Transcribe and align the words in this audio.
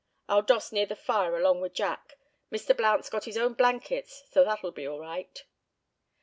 I'll 0.27 0.41
doss 0.41 0.71
near 0.71 0.87
the 0.87 0.95
fire 0.95 1.37
along 1.37 1.61
with 1.61 1.75
Jack. 1.75 2.17
Mr. 2.51 2.75
Blount's 2.75 3.07
got 3.07 3.25
his 3.25 3.37
own 3.37 3.53
blankets, 3.53 4.23
so 4.31 4.43
that'll 4.43 4.71
be 4.71 4.87
all 4.87 4.97
right." 4.99 5.43